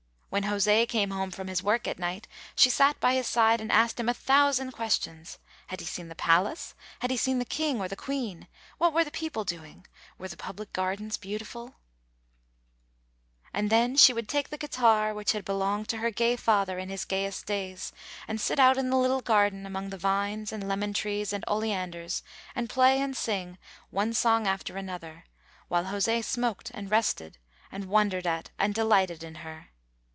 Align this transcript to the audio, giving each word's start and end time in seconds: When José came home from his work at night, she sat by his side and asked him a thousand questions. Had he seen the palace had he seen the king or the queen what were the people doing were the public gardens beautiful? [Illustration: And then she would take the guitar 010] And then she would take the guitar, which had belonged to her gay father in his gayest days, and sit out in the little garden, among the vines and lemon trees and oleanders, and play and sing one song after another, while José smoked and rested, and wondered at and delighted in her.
When 0.31 0.43
José 0.43 0.87
came 0.87 1.09
home 1.11 1.29
from 1.31 1.49
his 1.49 1.61
work 1.61 1.89
at 1.89 1.99
night, 1.99 2.25
she 2.55 2.69
sat 2.69 2.97
by 3.01 3.15
his 3.15 3.27
side 3.27 3.59
and 3.59 3.69
asked 3.69 3.99
him 3.99 4.07
a 4.07 4.13
thousand 4.13 4.71
questions. 4.71 5.37
Had 5.67 5.81
he 5.81 5.85
seen 5.85 6.07
the 6.07 6.15
palace 6.15 6.73
had 7.01 7.11
he 7.11 7.17
seen 7.17 7.37
the 7.37 7.43
king 7.43 7.81
or 7.81 7.89
the 7.89 7.97
queen 7.97 8.47
what 8.77 8.93
were 8.93 9.03
the 9.03 9.11
people 9.11 9.43
doing 9.43 9.85
were 10.17 10.29
the 10.29 10.37
public 10.37 10.71
gardens 10.71 11.17
beautiful? 11.17 11.75
[Illustration: 13.51 13.51
And 13.53 13.69
then 13.69 13.97
she 13.97 14.13
would 14.13 14.29
take 14.29 14.47
the 14.47 14.57
guitar 14.57 15.09
010] 15.09 15.09
And 15.09 15.17
then 15.17 15.25
she 15.25 15.33
would 15.33 15.37
take 15.37 15.41
the 15.41 15.43
guitar, 15.43 15.43
which 15.43 15.43
had 15.43 15.43
belonged 15.43 15.89
to 15.89 15.97
her 15.97 16.11
gay 16.11 16.35
father 16.37 16.79
in 16.79 16.87
his 16.87 17.03
gayest 17.03 17.45
days, 17.45 17.91
and 18.25 18.39
sit 18.39 18.57
out 18.57 18.77
in 18.77 18.89
the 18.89 18.95
little 18.95 19.19
garden, 19.19 19.65
among 19.65 19.89
the 19.89 19.97
vines 19.97 20.53
and 20.53 20.65
lemon 20.65 20.93
trees 20.93 21.33
and 21.33 21.43
oleanders, 21.45 22.23
and 22.55 22.69
play 22.69 23.01
and 23.01 23.17
sing 23.17 23.57
one 23.89 24.13
song 24.13 24.47
after 24.47 24.77
another, 24.77 25.25
while 25.67 25.83
José 25.91 26.23
smoked 26.23 26.71
and 26.73 26.89
rested, 26.89 27.37
and 27.69 27.83
wondered 27.83 28.25
at 28.25 28.49
and 28.57 28.73
delighted 28.73 29.23
in 29.25 29.35
her. 29.43 29.67